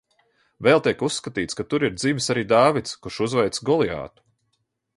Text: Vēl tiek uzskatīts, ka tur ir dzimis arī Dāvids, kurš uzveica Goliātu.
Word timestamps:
Vēl 0.67 0.79
tiek 0.85 1.03
uzskatīts, 1.07 1.57
ka 1.59 1.65
tur 1.73 1.85
ir 1.87 1.93
dzimis 1.99 2.29
arī 2.35 2.45
Dāvids, 2.55 2.97
kurš 3.05 3.21
uzveica 3.27 3.69
Goliātu. 3.69 4.27